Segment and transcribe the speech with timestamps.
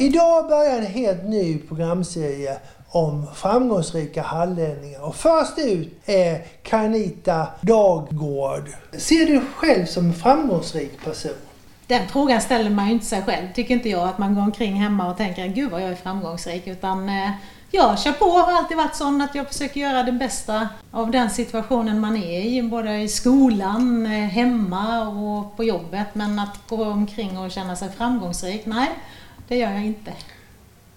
[0.00, 5.04] Idag börjar en helt ny programserie om framgångsrika hallänningar.
[5.04, 8.70] Och först ut är Kanita Daggård.
[8.92, 11.32] Ser du dig själv som en framgångsrik person?
[11.86, 14.74] Den frågan ställer man ju inte sig själv, tycker inte jag, att man går omkring
[14.74, 16.66] hemma och tänker gud vad jag är framgångsrik.
[16.66, 17.30] Utan eh,
[17.70, 21.30] jag kör på, har alltid varit sån att jag försöker göra det bästa av den
[21.30, 26.06] situationen man är i, både i skolan, eh, hemma och på jobbet.
[26.12, 28.88] Men att gå omkring och känna sig framgångsrik, nej,
[29.50, 30.12] det gör jag inte.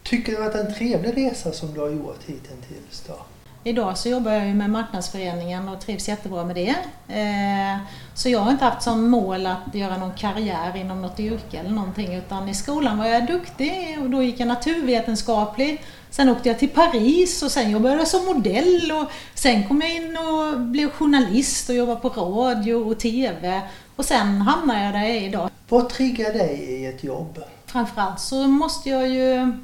[0.03, 3.15] Tycker du att det är en trevlig resa som du har gjort hittills då?
[3.63, 6.75] Idag så jobbar jag ju med marknadsföreningen och trivs jättebra med det.
[7.07, 7.77] Eh,
[8.13, 11.69] så jag har inte haft som mål att göra någon karriär inom något yrke eller
[11.69, 15.83] någonting utan i skolan var jag duktig och då gick jag naturvetenskaplig.
[16.09, 19.95] Sen åkte jag till Paris och sen jobbade jag som modell och sen kom jag
[19.95, 23.61] in och blev journalist och jobbade på radio och TV
[23.95, 25.49] och sen hamnade jag där jag är idag.
[25.69, 27.43] Vad triggar dig i ett jobb?
[27.73, 29.57] Framförallt så måste jag ju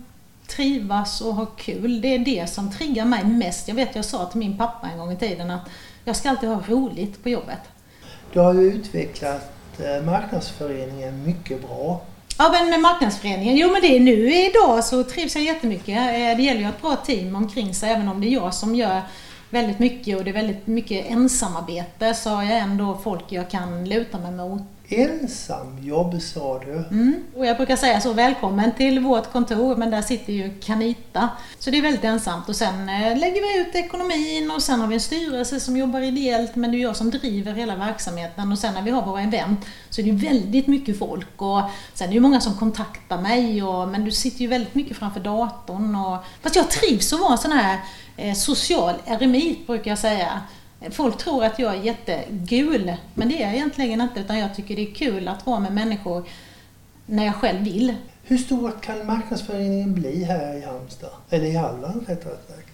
[0.48, 2.02] trivas och ha kul.
[2.02, 3.68] Det är det som triggar mig mest.
[3.68, 5.70] Jag vet jag sa till min pappa en gång i tiden att
[6.06, 7.60] jag ska alltid ha roligt på jobbet.
[8.34, 12.02] Du har ju utvecklat eh, marknadsföreningen mycket bra.
[12.38, 15.98] Ja, men med marknadsföreningen, jo men det är nu idag så trivs jag jättemycket.
[15.98, 18.34] Eh, det gäller ju att ha ett bra team omkring sig, även om det är
[18.34, 19.02] jag som gör
[19.50, 23.90] väldigt mycket och det är väldigt mycket ensamarbete så har jag ändå folk jag kan
[23.90, 26.72] luta mig mot ensamjobb sa du.
[26.72, 27.24] Mm.
[27.36, 31.30] Och jag brukar säga så, välkommen till vårt kontor, men där sitter ju Kanita.
[31.60, 34.88] Så det är väldigt ensamt och sen eh, lägger vi ut ekonomin och sen har
[34.88, 38.60] vi en styrelse som jobbar ideellt, men det är jag som driver hela verksamheten och
[38.60, 41.62] sen när vi har våra event så är det väldigt mycket folk och
[41.94, 44.98] sen är det ju många som kontaktar mig och, men du sitter ju väldigt mycket
[44.98, 47.80] framför datorn och fast jag trivs att vara en sån här
[48.18, 50.42] eh, social eremit brukar jag säga.
[50.92, 54.76] Folk tror att jag är jättegul, men det är jag egentligen inte utan jag tycker
[54.76, 56.24] det är kul att vara med människor
[57.06, 57.96] när jag själv vill.
[58.24, 61.10] Hur stor kan marknadsföreningen bli här i Halmstad?
[61.30, 62.70] Eller i Halland rättare sagt?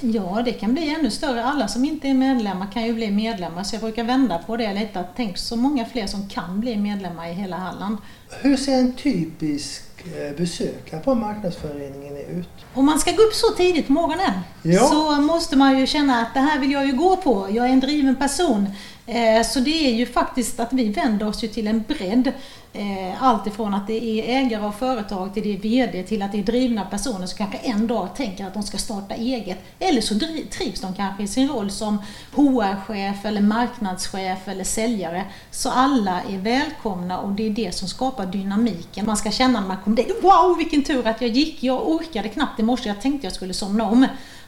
[0.00, 1.44] Ja, det kan bli ännu större.
[1.44, 4.74] Alla som inte är medlemmar kan ju bli medlemmar, så jag brukar vända på det
[4.74, 5.04] lite.
[5.16, 7.96] Tänk så många fler som kan bli medlemmar i hela Halland.
[8.42, 9.95] Hur ser en typisk
[10.36, 12.48] besöka på marknadsföreningen ut.
[12.74, 14.86] Om man ska gå upp så tidigt på morgonen ja.
[14.86, 17.48] så måste man ju känna att det här vill jag ju gå på.
[17.50, 18.66] Jag är en driven person.
[19.06, 22.32] Eh, så det är ju faktiskt att vi vänder oss till en bredd.
[22.78, 26.32] Eh, allt ifrån att det är ägare av företag till det är VD till att
[26.32, 29.58] det är drivna personer som kanske en dag tänker att de ska starta eget.
[29.78, 30.14] Eller så
[30.50, 31.98] trivs de kanske i sin roll som
[32.34, 35.24] HR-chef eller marknadschef eller säljare.
[35.50, 39.06] Så alla är välkomna och det är det som skapar dynamiken.
[39.06, 41.62] Man ska känna när man kommer dit, wow vilken tur att jag gick.
[41.62, 44.06] Jag orkade knappt i morse, jag tänkte jag skulle somna om.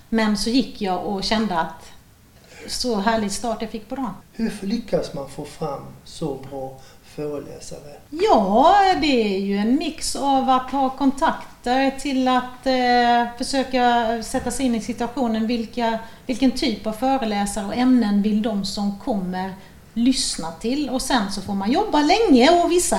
[0.09, 1.93] Men så gick jag och kände att
[2.67, 4.15] så härlig start jag fick på dagen.
[4.33, 6.81] Hur lyckas man få fram så bra
[7.19, 7.97] föreläsare?
[8.11, 14.51] Ja, det är ju en mix av att ha kontakter till att eh, försöka sätta
[14.51, 15.47] sig in i situationen.
[15.47, 19.55] Vilka, vilken typ av föreläsare och ämnen vill de som kommer
[19.95, 20.91] lyssna till?
[20.91, 22.99] Och sen så får man jobba länge och vissa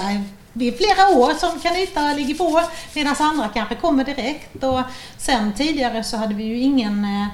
[0.54, 2.62] det är flera år som Kanita ligger på
[2.94, 4.64] medan andra kanske kommer direkt.
[4.64, 4.82] Och
[5.18, 7.28] sen tidigare så hade vi ju ingen eh, eh,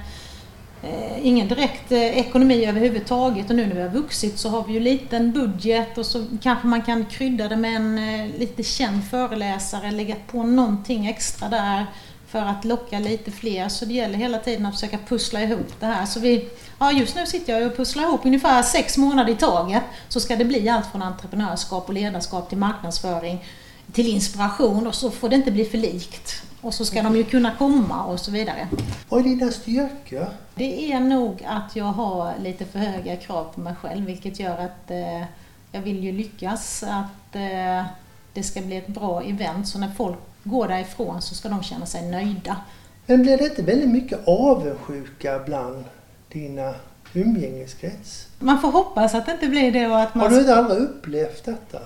[0.86, 4.72] Eh, ingen direkt eh, ekonomi överhuvudtaget och nu när vi har vuxit så har vi
[4.72, 9.04] ju liten budget och så kanske man kan krydda det med en eh, lite känd
[9.04, 11.86] föreläsare, lägga på någonting extra där
[12.28, 13.68] för att locka lite fler.
[13.68, 16.06] Så det gäller hela tiden att försöka pussla ihop det här.
[16.06, 16.48] Så vi,
[16.78, 19.82] ja, just nu sitter jag och pusslar ihop ungefär sex månader i taget.
[20.08, 23.44] Så ska det bli allt från entreprenörskap och ledarskap till marknadsföring
[23.96, 26.42] till inspiration och så får det inte bli för likt.
[26.60, 28.68] Och så ska de ju kunna komma och så vidare.
[29.08, 30.26] Vad är dina styrkor?
[30.54, 34.58] Det är nog att jag har lite för höga krav på mig själv vilket gör
[34.58, 35.24] att eh,
[35.72, 37.84] jag vill ju lyckas att eh,
[38.32, 41.86] det ska bli ett bra event så när folk går därifrån så ska de känna
[41.86, 42.56] sig nöjda.
[43.06, 45.84] Men blir det inte väldigt mycket avundsjuka bland
[46.32, 46.74] dina
[47.12, 48.26] umgängeskrets?
[48.38, 50.24] Man får hoppas att det inte blir det och att man...
[50.24, 51.78] Har du inte aldrig upplevt detta?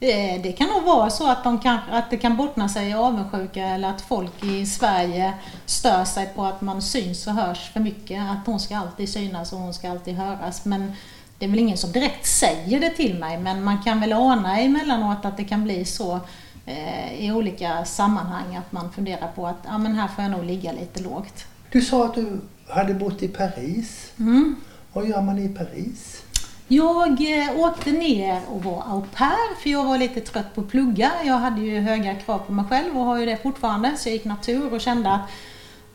[0.00, 2.94] Eh, det kan nog vara så att, de kan, att det kan bottna sig i
[2.94, 5.32] avundsjuka eller att folk i Sverige
[5.66, 8.22] stör sig på att man syns och hörs för mycket.
[8.30, 10.64] Att hon ska alltid synas och hon ska alltid höras.
[10.64, 10.92] Men
[11.38, 14.60] det är väl ingen som direkt säger det till mig men man kan väl ana
[14.60, 16.20] emellanåt att det kan bli så
[16.66, 20.44] eh, i olika sammanhang att man funderar på att ja, men här får jag nog
[20.44, 21.44] ligga lite lågt.
[21.72, 24.12] Du sa att du hade bott i Paris.
[24.18, 24.56] Mm.
[24.92, 26.22] Vad gör man i Paris?
[26.70, 30.68] Jag eh, åkte ner och var au pair för jag var lite trött på att
[30.68, 31.12] plugga.
[31.24, 33.96] Jag hade ju höga krav på mig själv och har ju det fortfarande.
[33.96, 35.30] Så jag gick natur och kände att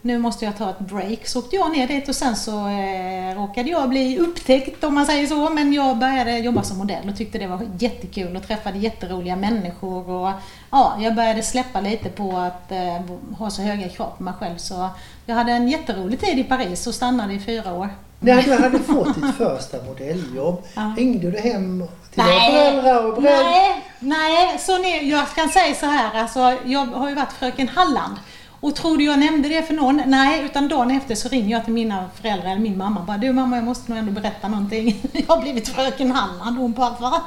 [0.01, 1.27] nu måste jag ta ett break.
[1.27, 5.05] Så åkte jag ner dit och sen så eh, råkade jag bli upptäckt om man
[5.05, 5.49] säger så.
[5.49, 10.09] Men jag började jobba som modell och tyckte det var jättekul och träffade jätteroliga människor.
[10.09, 10.31] Och,
[10.71, 13.01] ja, jag började släppa lite på att eh,
[13.37, 14.57] ha så höga krav på mig själv.
[14.57, 14.89] Så
[15.25, 17.89] jag hade en jätterolig tid i Paris och stannade i fyra år.
[18.23, 20.93] När du hade fått ditt första modelljobb, Ja.
[20.97, 21.83] ringde du hem
[22.13, 22.51] till Nej.
[22.51, 23.43] dina föräldrar och berättade?
[23.49, 27.67] Nej, nej, så ni, jag kan säga så här, alltså, jag har ju varit fröken
[27.67, 28.15] Halland.
[28.59, 30.01] Och tror du jag nämnde det för någon?
[30.05, 33.33] Nej, utan dagen efter så ringer jag till mina föräldrar, eller min mamma bara, du
[33.33, 35.01] mamma jag måste nog ändå berätta någonting.
[35.27, 36.57] Jag har blivit fröken Halland.
[36.57, 37.21] Och hon bara, va?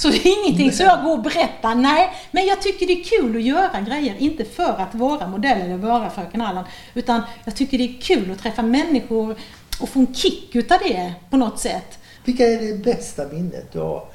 [0.00, 1.74] Så det är ingenting så jag går och berättar.
[1.74, 4.16] Nej, men jag tycker det är kul att göra grejer.
[4.18, 6.66] Inte för att vara modell eller vara fröken Halland.
[6.94, 9.36] Utan jag tycker det är kul att träffa människor
[9.80, 11.98] och få en kick utav det på något sätt.
[12.24, 14.08] Vilka är det bästa minnet du har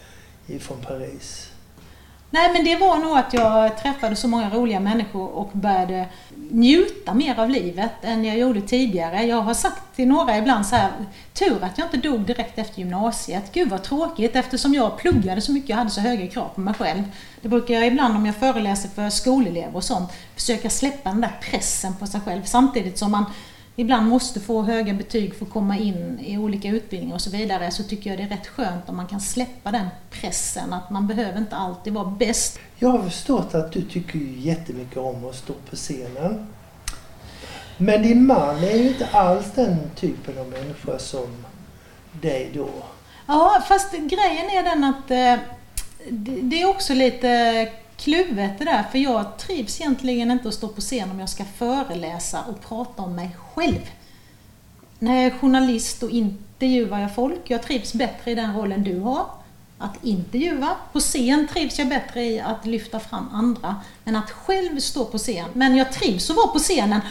[0.48, 1.50] ifrån Paris?
[2.30, 6.08] Nej men det var nog att jag träffade så många roliga människor och började
[6.52, 9.24] njuta mer av livet än jag gjorde tidigare.
[9.24, 10.92] Jag har sagt till några ibland så här,
[11.34, 13.54] tur att jag inte dog direkt efter gymnasiet.
[13.54, 16.74] Gud vad tråkigt eftersom jag pluggade så mycket och hade så höga krav på mig
[16.74, 17.04] själv.
[17.42, 21.38] Det brukar jag ibland om jag föreläser för skolelever och sånt försöka släppa den där
[21.42, 23.26] pressen på sig själv samtidigt som man
[23.76, 27.72] ibland måste få höga betyg för att komma in i olika utbildningar och så vidare
[27.72, 31.08] så tycker jag det är rätt skönt om man kan släppa den pressen att man
[31.08, 32.60] behöver inte alltid vara bäst.
[32.78, 36.48] Jag har förstått att du tycker jättemycket om att stå på scenen.
[37.78, 41.46] Men din man är ju inte alls den typen av människa som
[42.22, 42.70] dig då.
[43.28, 45.46] Ja, fast grejen är den att eh,
[46.42, 47.28] det är också lite
[48.06, 51.46] kluvet det där för jag trivs egentligen inte att stå på scen om jag ska
[51.46, 53.90] föreläsa och prata om mig själv.
[55.00, 59.00] När jag är journalist och intervjuar jag folk, jag trivs bättre i den rollen du
[59.00, 59.26] har.
[59.78, 60.70] Att intervjua.
[60.92, 63.76] På scen trivs jag bättre i att lyfta fram andra
[64.06, 65.50] än att själv stå på scen.
[65.54, 67.02] Men jag trivs att vara på scenen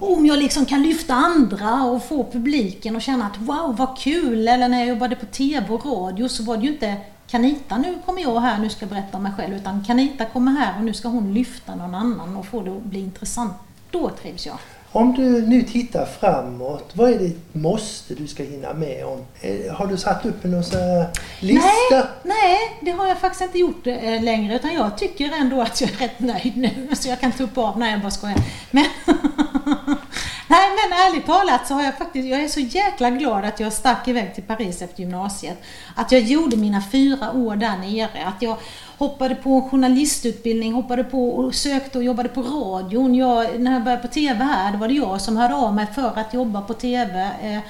[0.00, 4.48] om jag liksom kan lyfta andra och få publiken att känna att wow vad kul!
[4.48, 6.96] Eller när jag jobbade på TV och radio så var det ju inte
[7.32, 9.54] Kanita nu kommer jag här, nu ska jag berätta om mig själv.
[9.54, 12.82] Utan Kanita kommer här och nu ska hon lyfta någon annan och få det att
[12.82, 13.52] bli intressant.
[13.90, 14.56] Då trivs jag.
[14.92, 19.18] Om du nu tittar framåt, vad är det måste du ska hinna med om?
[19.40, 21.06] Eh, Har du satt upp en sån här
[21.40, 22.08] lista?
[22.22, 25.90] Nej, det har jag faktiskt inte gjort eh, längre utan jag tycker ändå att jag
[25.90, 26.88] är rätt nöjd nu.
[26.96, 28.38] Så jag kan tuppa av, nej jag bara skojar.
[28.70, 28.84] Men,
[30.52, 33.72] nej men ärligt talat så har jag faktiskt, jag är så jäkla glad att jag
[33.72, 35.62] stack iväg till Paris efter gymnasiet.
[35.94, 38.26] Att jag gjorde mina fyra år där nere.
[38.26, 38.56] Att jag
[38.98, 43.14] hoppade på journalistutbildning, hoppade på och sökte och jobbade på radion.
[43.14, 45.86] Jag, när jag började på TV här, då var det jag som hörde av mig
[45.94, 47.30] för att jobba på TV.
[47.42, 47.60] Eh,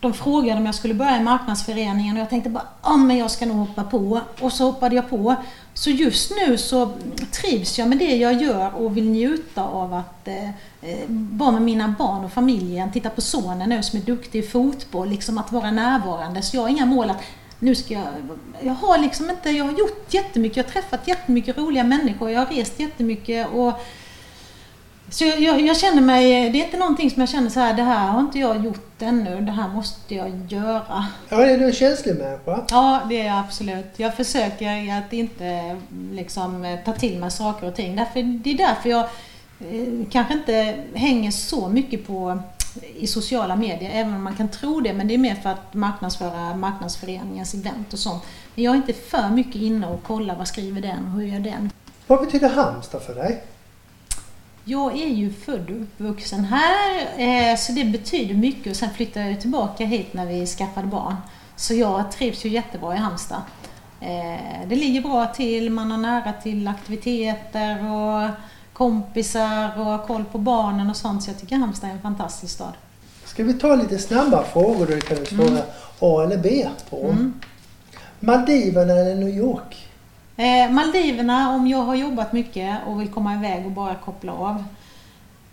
[0.00, 3.30] de frågade om jag skulle börja i marknadsföreningen och jag tänkte bara, ja men jag
[3.30, 4.20] ska nog hoppa på.
[4.40, 5.34] Och så hoppade jag på.
[5.74, 6.90] Så just nu så
[7.32, 10.48] trivs jag med det jag gör och vill njuta av att eh,
[10.82, 12.92] eh, vara med mina barn och familjen.
[12.92, 16.42] Titta på sonen nu som är duktig i fotboll, liksom att vara närvarande.
[16.42, 17.22] Så jag har inga mål att
[17.58, 18.04] nu ska jag...
[18.62, 19.50] Jag har liksom inte...
[19.50, 23.72] Jag har gjort jättemycket, jag har träffat jättemycket roliga människor, jag har rest jättemycket och
[25.10, 27.74] så jag, jag, jag känner mig, det är inte någonting som jag känner så här,
[27.74, 31.06] det här har inte jag gjort ännu, det här måste jag göra.
[31.28, 32.64] Ja, är du en känslig människa?
[32.70, 33.92] Ja, det är jag absolut.
[33.96, 35.76] Jag försöker att inte
[36.12, 37.96] liksom ta till mig saker och ting.
[37.96, 39.04] Därför, det är därför jag
[39.60, 42.38] eh, kanske inte hänger så mycket på
[42.96, 45.74] i sociala medier, även om man kan tro det, men det är mer för att
[45.74, 48.22] marknadsföra marknadsföreningens event och sånt.
[48.54, 51.40] Men jag är inte för mycket inne och kollar vad skriver den och hur gör
[51.40, 51.70] den.
[52.06, 53.42] Vad betyder Halmstad för dig?
[54.68, 58.70] Jag är ju född och uppvuxen här, eh, så det betyder mycket.
[58.70, 61.16] Och sen flyttade jag tillbaka hit när vi skaffade barn.
[61.56, 63.42] Så jag trivs ju jättebra i Halmstad.
[64.00, 68.30] Eh, det ligger bra till, man har nära till aktiviteter och
[68.72, 71.22] kompisar och har koll på barnen och sånt.
[71.22, 72.72] Så jag tycker Halmstad är en fantastisk stad.
[73.24, 75.62] Ska vi ta lite snabba frågor då kan du svara
[75.98, 77.04] A eller B på?
[77.04, 77.40] Mm.
[78.20, 79.87] Maldiverna eller New York?
[80.38, 84.64] Eh, Maldiverna om jag har jobbat mycket och vill komma iväg och bara koppla av.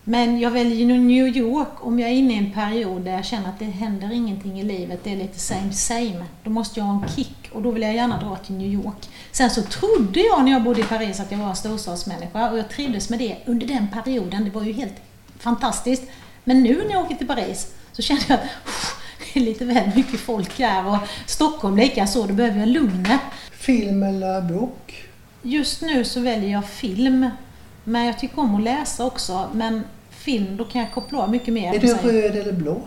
[0.03, 3.49] Men jag väljer New York om jag är inne i en period där jag känner
[3.49, 5.03] att det händer ingenting i livet.
[5.03, 6.25] Det är lite same same.
[6.43, 9.09] Då måste jag ha en kick och då vill jag gärna dra till New York.
[9.31, 12.57] Sen så trodde jag när jag bodde i Paris att jag var en storstadsmänniska och
[12.57, 14.45] jag trivdes med det under den perioden.
[14.45, 14.95] Det var ju helt
[15.39, 16.03] fantastiskt.
[16.43, 18.45] Men nu när jag åker till Paris så känner jag att
[19.33, 22.27] det är lite väl mycket folk här och Stockholm likaså.
[22.27, 23.21] Då behöver jag lugnet.
[23.65, 25.07] Film eller bok?
[25.41, 27.29] Just nu så väljer jag film.
[27.83, 29.49] Men jag tycker om att läsa också.
[29.53, 31.75] Men film, då kan jag koppla av mycket mer.
[31.75, 32.81] Är du röd eller blå?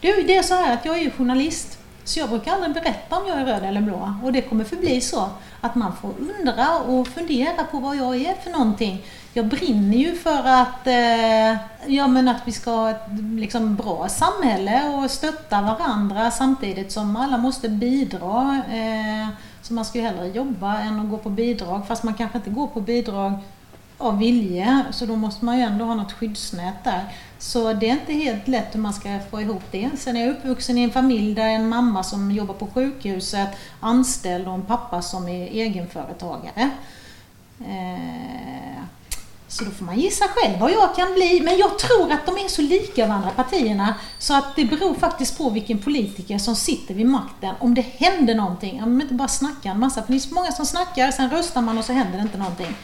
[0.00, 1.78] Du, det är så här att jag är ju journalist.
[2.04, 4.14] Så jag brukar aldrig berätta om jag är röd eller blå.
[4.22, 5.28] Och det kommer förbli så.
[5.60, 9.04] Att man får undra och fundera på vad jag är för någonting.
[9.32, 11.60] Jag brinner ju för att, eh,
[11.94, 13.06] ja, men att vi ska ha ett
[13.36, 18.62] liksom, bra samhälle och stötta varandra samtidigt som alla måste bidra.
[18.70, 19.28] Eh,
[19.68, 21.86] så man ska ju hellre jobba än att gå på bidrag.
[21.86, 23.32] Fast man kanske inte går på bidrag
[23.98, 24.84] av vilje.
[24.90, 27.04] Så då måste man ju ändå ha något skyddsnät där.
[27.38, 29.90] Så det är inte helt lätt hur man ska få ihop det.
[29.98, 33.48] Sen är jag uppvuxen i en familj där en mamma som jobbar på sjukhuset
[33.80, 36.70] anställd och en pappa som är egenföretagare.
[37.60, 38.82] Eh,
[39.48, 41.40] så då får man gissa själv vad jag kan bli.
[41.44, 45.38] Men jag tror att de är så lika varandra partierna så att det beror faktiskt
[45.38, 47.54] på vilken politiker som sitter vid makten.
[47.58, 48.82] Om det händer någonting.
[48.82, 50.02] Om de inte bara snackar en massa.
[50.02, 52.38] För det är så många som snackar, sen röstar man och så händer det inte
[52.38, 52.74] någonting.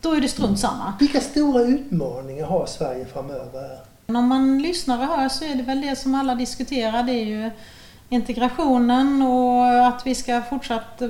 [0.00, 0.92] Då är det strunt samma.
[1.00, 3.78] Vilka stora utmaningar har Sverige framöver?
[4.06, 7.02] Om man lyssnar och hör så är det väl det som alla diskuterar.
[7.02, 7.50] Det är ju
[8.08, 11.08] integrationen och att vi ska fortsatt eh,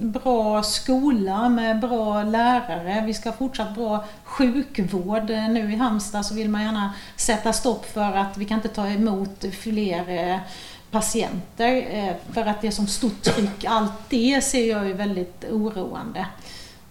[0.00, 3.02] bra skola med bra lärare.
[3.06, 5.30] Vi ska ha fortsatt bra sjukvård.
[5.30, 8.68] Eh, nu i Halmstad så vill man gärna sätta stopp för att vi kan inte
[8.68, 10.38] ta emot fler eh,
[10.90, 13.64] patienter för att det är som stort tryck.
[13.64, 16.26] Allt det ser jag ju väldigt oroande.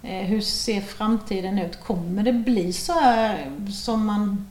[0.01, 1.83] Hur ser framtiden ut?
[1.83, 3.51] Kommer det bli så här
[3.83, 4.47] som man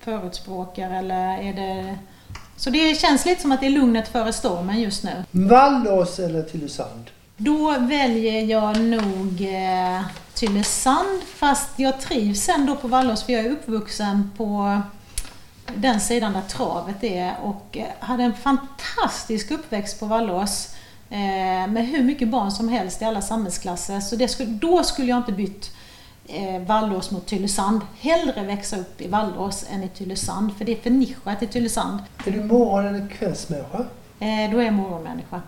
[0.00, 1.96] förutspråkar eller är det...
[2.56, 5.24] Så det känns lite som att det är lugnet före stormen just nu.
[5.30, 7.10] Vallås eller Tylösand?
[7.36, 10.02] Då väljer jag nog eh,
[10.34, 14.80] Tylösand fast jag trivs ändå på Vallås för jag är uppvuxen på
[15.74, 20.74] den sidan där travet är och eh, hade en fantastisk uppväxt på Vallås.
[21.10, 24.00] Eh, med hur mycket barn som helst i alla samhällsklasser.
[24.00, 25.70] Så det skulle, då skulle jag inte bytt
[26.28, 27.80] eh, Vallås mot Tylösand.
[28.00, 31.98] Hellre växa upp i Vallås än i Tylösand, för det är för nischat i Tylösand.
[32.26, 33.78] Är du morgon eller kvällsmänniska?
[34.20, 35.42] Eh, då är jag morgonmänniska.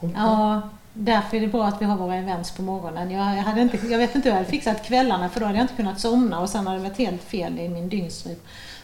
[0.00, 0.10] Okay.
[0.16, 0.60] Ja,
[0.92, 3.10] därför är det bra att vi har våra events på morgonen.
[3.10, 5.64] Jag, hade inte, jag vet inte hur jag hade fixat kvällarna för då hade jag
[5.64, 8.40] inte kunnat somna och sen hade det varit helt fel i min dygnsrytm.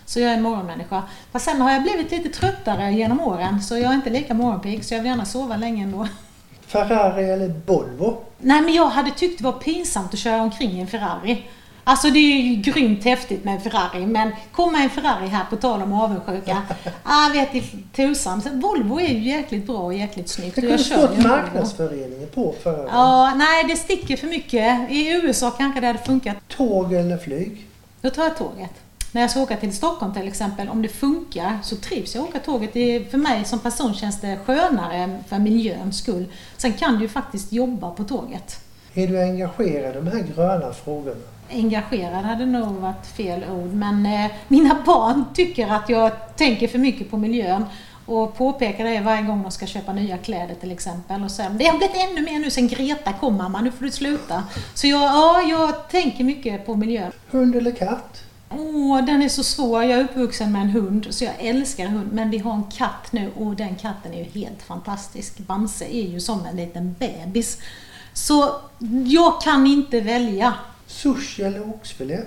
[0.07, 1.03] Så jag är en morgonmänniska.
[1.33, 4.85] Fast sen har jag blivit lite tröttare genom åren så jag är inte lika morgonpigg
[4.85, 6.09] så jag vill gärna sova länge ändå.
[6.67, 8.17] Ferrari eller Volvo?
[8.43, 11.45] Nej men jag hade tyckt det var pinsamt att köra omkring i en Ferrari.
[11.85, 15.57] Alltså det är ju grymt häftigt med en Ferrari men komma en Ferrari här på
[15.57, 16.63] tal om avundsjuka.
[17.03, 18.43] ah, vet i tusan.
[18.53, 20.55] Volvo är ju jäkligt bra och jäkligt snyggt.
[20.55, 22.89] Det kunde stått marknadsföreningen på Ferrari.
[22.91, 24.91] Ja, nej det sticker för mycket.
[24.91, 26.37] I USA kanske det hade funkat.
[26.49, 27.67] Tåg eller flyg?
[28.01, 28.73] Då tar jag tåget.
[29.15, 32.29] När jag ska åka till Stockholm till exempel, om det funkar så trivs jag att
[32.29, 32.73] åka tåget.
[32.73, 36.27] Det för mig som person känns det skönare för miljöns skull.
[36.57, 38.61] Sen kan du ju faktiskt jobba på tåget.
[38.95, 41.21] Är du engagerad i de här gröna frågorna?
[41.51, 46.79] Engagerad hade nog varit fel ord, men eh, mina barn tycker att jag tänker för
[46.79, 47.65] mycket på miljön
[48.07, 51.25] och påpekar det varje gång de ska köpa nya kläder till exempel.
[51.25, 53.91] Och sen, det har blivit ännu mer nu sen Greta kom mamma, nu får du
[53.91, 54.45] sluta.
[54.75, 57.13] Så jag, ja, jag tänker mycket på miljön.
[57.31, 58.23] Hund eller katt?
[58.59, 59.85] Åh, den är så svår.
[59.85, 62.13] Jag är uppvuxen med en hund, så jag älskar hund.
[62.13, 65.39] Men vi har en katt nu och den katten är ju helt fantastisk.
[65.39, 67.59] Bamse är ju som en liten bebis.
[68.13, 68.61] Så
[69.07, 70.55] jag kan inte välja.
[70.87, 72.19] Sushi eller oxfilé?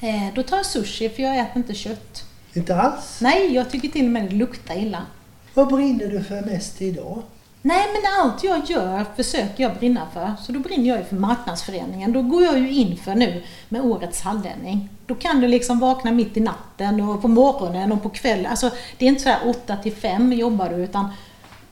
[0.00, 2.24] Eh, då tar jag sushi, för jag äter inte kött.
[2.52, 3.18] Inte alls?
[3.20, 5.06] Nej, jag tycker till och med det luktar illa.
[5.54, 7.22] Vad brinner du för mest idag?
[7.66, 10.32] Nej, men allt jag gör försöker jag brinna för.
[10.42, 12.12] Så då brinner jag ju för marknadsföreningen.
[12.12, 14.88] Då går jag ju in för nu med årets hallänning.
[15.06, 18.46] Då kan du liksom vakna mitt i natten och på morgonen och på kvällen.
[18.46, 21.08] Alltså, det är inte så här 8 till 5 jobbar du, utan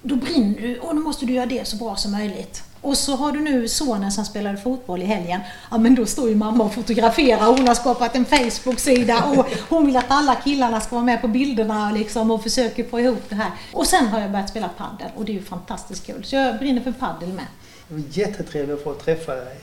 [0.03, 2.63] då brinner du och då måste du göra det så bra som möjligt.
[2.83, 5.41] Och så har du nu sonen som spelade fotboll i helgen.
[5.71, 7.47] Ja men då står ju mamma och fotograferar.
[7.47, 11.29] Hon har skapat en Facebook-sida och hon vill att alla killarna ska vara med på
[11.29, 13.51] bilderna liksom och försöker få ihop det här.
[13.73, 16.25] Och sen har jag börjat spela padel och det är ju fantastiskt kul.
[16.25, 17.47] Så jag brinner för padel med.
[17.89, 19.57] Det var jättetrevligt att få träffa dig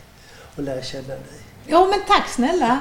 [0.55, 1.39] och lära känna dig.
[1.67, 2.79] Ja men tack snälla!